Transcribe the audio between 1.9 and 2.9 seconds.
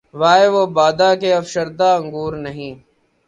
انگور نہیں